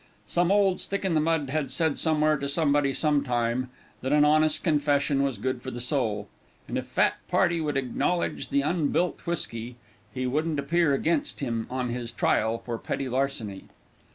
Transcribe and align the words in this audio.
Some 0.25 0.51
old 0.51 0.79
stick 0.79 1.05
in 1.05 1.13
the 1.13 1.19
mud 1.19 1.51
had 1.51 1.69
said 1.69 1.95
somewhere, 1.95 2.35
to 2.35 2.49
somebody, 2.49 2.91
sometime, 2.91 3.69
that 4.01 4.11
an 4.11 4.25
honest 4.25 4.63
confession 4.63 5.21
was 5.21 5.37
good 5.37 5.61
for 5.61 5.69
the 5.69 5.79
soul, 5.79 6.27
and 6.67 6.75
if 6.75 6.87
fat 6.87 7.17
party 7.27 7.61
would 7.61 7.77
acknowledge 7.77 8.49
the 8.49 8.63
unbuilt 8.63 9.23
whisky, 9.27 9.75
he 10.11 10.25
wouldn't 10.25 10.57
appear 10.57 10.95
against 10.95 11.39
him 11.39 11.67
on 11.69 11.89
his 11.89 12.11
trial 12.11 12.57
for 12.57 12.79
petty 12.79 13.07
larceny. 13.07 13.65